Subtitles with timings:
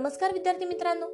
[0.00, 1.06] नमस्कार विद्यार्थी मित्रांनो.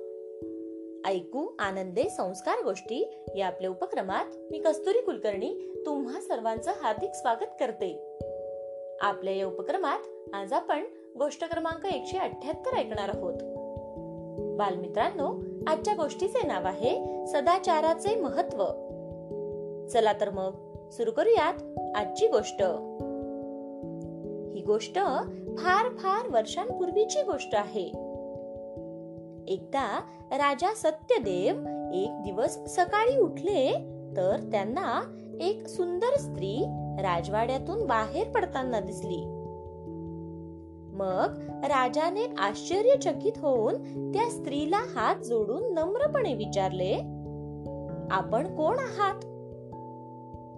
[1.08, 8.18] ऐकू आनंदे संस्कार गोष्टी या आपल्या उपक्रमात मी कस्तुरी कुलकर्णी तुम्हा सर्वांचं हार्दिक स्वागत करते.
[9.00, 9.98] आपल्या या उपक्रमात
[10.34, 10.84] आज आपण
[11.18, 13.34] गोष्ट क्रमांक एकशे अठ्याहत्तर ऐकणार आहोत.
[14.58, 18.64] बालमित्रांनो आजच्या गोष्टीचे नाव आहे सदाचाराचे महत्त्व.
[19.86, 20.52] चला तर मग
[20.90, 22.62] सुरू करूयात आजची गोष्ट.
[24.54, 24.94] ही गोष्ट
[25.58, 28.05] फार फार वर्षांपूर्वीची गोष्ट आहे.
[29.48, 30.00] एकदा
[30.32, 31.54] राजा सत्यदेव
[31.94, 33.72] एक दिवस सकाळी उठले
[34.16, 36.64] तर त्यांना एक सुंदर स्त्री
[37.02, 39.36] राजवाड्यातून बाहेर पडताना दिसली.
[40.98, 43.74] मग राजाने आश्चर्यचकित होऊन
[44.12, 46.94] त्या स्त्रीला हात जोडून नम्रपणे विचारले
[48.10, 49.20] आपण कोण आहात?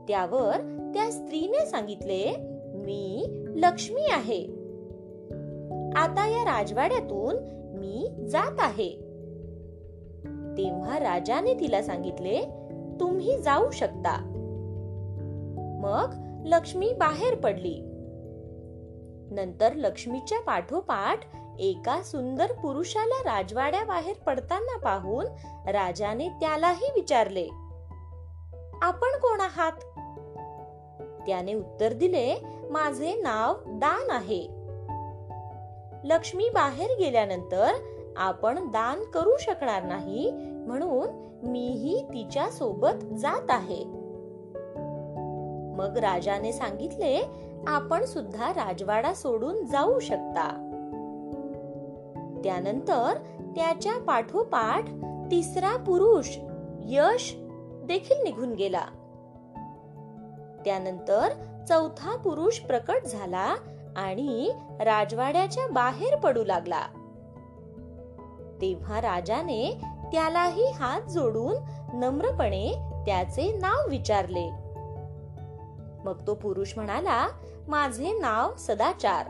[0.08, 0.56] त्यावर
[0.94, 2.36] त्या स्त्रीने सांगितले
[2.74, 4.44] मी लक्ष्मी आहे.
[5.96, 7.36] आता या राजवाड्यातून
[7.78, 9.08] मी जात आहे.
[10.58, 12.42] तेव्हा राजाने तिला सांगितले
[13.00, 14.34] तुम्ही जाऊ शकता.
[15.82, 16.14] मग
[16.46, 17.80] लक्ष्मी बाहेर पडली.
[19.30, 21.20] नंतर लक्ष्मीच्या पाठोपाठ
[21.58, 25.26] एका सुंदर पुरुषाला राजवाड्याबाहेर पडताना पाहून
[25.68, 27.48] राजाने त्यालाही विचारले
[28.82, 29.72] आपण कोण आहात?
[31.26, 34.57] त्याने उत्तर दिले माझे नाव दान आहे.
[36.04, 37.72] लक्ष्मी बाहेर गेल्यानंतर
[38.16, 40.30] आपण दान करू शकणार नाही
[40.66, 41.08] म्हणून
[41.48, 43.84] मीही तिच्या सोबत जात आहे.
[45.76, 47.28] मग राजाने सांगितले
[47.66, 50.64] आपण सुद्धा राजवाडा सोडून जाऊ शकता.
[52.44, 53.14] त्यानंतर
[53.56, 54.84] त्याच्या पाठोपाठ
[55.30, 56.38] तिसरा पुरुष
[56.80, 57.34] यश
[57.84, 58.84] देखील निघून गेला.
[60.64, 61.28] त्यानंतर
[61.68, 63.54] चौथा पुरुष प्रकट झाला
[63.96, 64.50] आणि
[64.80, 66.80] राजवाड्याच्या बाहेर पडू लागला.
[68.60, 69.80] तेव्हा राजाने
[70.12, 71.56] त्यालाही हात जोडून
[71.94, 72.72] नम्रपणे
[73.06, 74.50] त्याचे नाव विचारले.
[76.04, 77.28] मग तो पुरुष म्हणाला
[77.68, 79.26] माझे नाव सदाचार.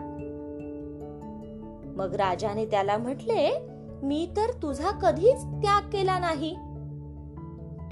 [1.97, 3.69] मग राजाने त्याला म्हटले
[4.03, 6.55] मी तर तुझा कधीच त्याग केला नाही.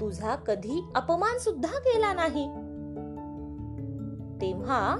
[0.01, 2.47] तुझा कधी अपमान सुद्धा केला नाही.
[4.41, 4.95] तेव्हा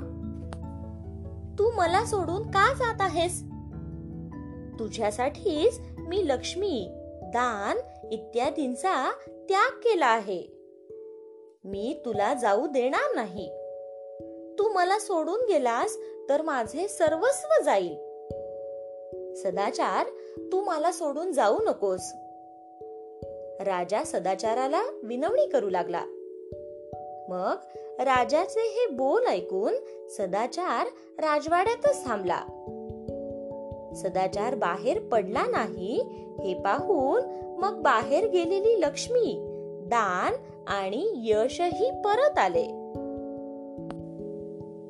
[1.60, 3.42] तू मला सोडून का जात आहेस?
[4.80, 6.88] तुझ्यासाठीच मी लक्ष्मी
[7.24, 7.78] दान
[8.12, 9.12] इत्यादींचा
[9.50, 10.48] त्याग केला आहे.
[11.64, 13.50] मी तुला जाऊ देणार नाही.
[14.60, 15.98] तू मला सोडून गेलास
[16.30, 17.94] तर माझे सर्वस्व जाईल.
[19.36, 20.06] सदाचार
[20.52, 22.12] तू मला सोडून जाऊ नकोस.
[23.60, 26.06] राजा सदाचाराला विनवणी करू लागला.
[27.30, 27.56] मग
[28.00, 29.74] राजाचे हे बोल ऐकून
[30.10, 32.40] सदाचार राजवाड्यातच थांबला.
[33.96, 36.02] सदाचार बाहेर पडला नाही
[36.40, 37.22] हे पाहून
[37.60, 39.38] मग बाहेर गेलेली लक्ष्मी
[39.88, 40.34] दान
[40.68, 42.66] आणि यशही परत आले.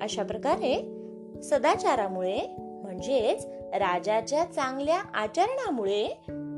[0.01, 0.97] अशा प्रकारे
[1.43, 6.07] सदाचारामुळे म्हणजेच राजाच्या चांगल्या आचरणामुळे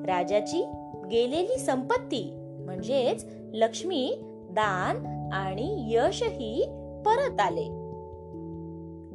[0.08, 0.66] राजाची
[1.12, 2.32] गेलेली संपत्ती
[2.66, 4.18] म्हणजेच लक्ष्मी
[4.52, 6.66] दान आणि यशही
[7.06, 7.68] परत आले.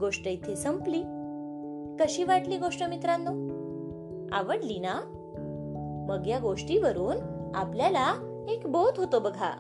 [0.01, 1.03] गोष्ट इथे संपली.
[2.01, 3.31] कशी वाटली गोष्ट मित्रांनो?
[4.33, 5.01] आवडली ना?
[6.09, 7.17] मग या गोष्टीवरून
[7.55, 8.15] आपल्याला
[8.49, 9.51] एक बोध होतो बघा.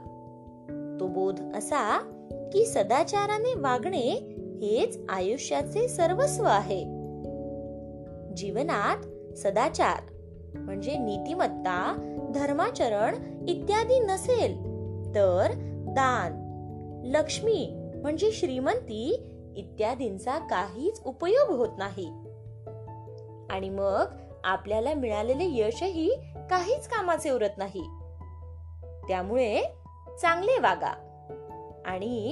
[1.01, 1.99] तो बोध असा
[2.53, 6.85] की सदाचाराने वागणे हेच आयुष्याचे सर्वस्व आहे.
[8.37, 8.97] जीवनात
[9.37, 10.03] सदाचार
[10.59, 11.97] म्हणजे नीतिमत्ता
[12.35, 13.15] धर्माचरण
[13.49, 14.65] इत्यादी नसेल
[15.15, 15.47] तर
[15.89, 16.44] दान
[17.05, 22.07] लक्ष्मी म्हणजे श्रीमंती इत्यादींचा काहीच उपयोग होत नाही.
[23.51, 24.07] आणि मग
[24.45, 26.09] आपल्याला मिळालेले यशही
[26.51, 27.83] काहीच कामाचे उरत नाही.
[29.09, 29.63] त्यामुळे
[30.21, 30.95] चांगले वागा
[31.87, 32.31] आणि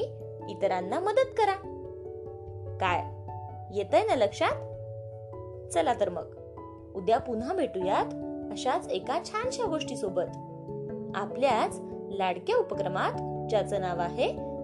[0.49, 1.55] इतरांना मदत करा.
[2.81, 3.05] काय?
[3.79, 4.53] येतंय ना लक्षात?
[5.73, 6.35] चला तर मग.
[6.95, 8.07] उद्या पुन्हा भेटूयात
[8.53, 10.37] अशाच एका छानशा गोष्टी सोबत
[11.15, 11.81] आपल्याच
[12.11, 13.13] लाडक्या उपक्रमात
[13.49, 14.52] ज्याचं नाव आहे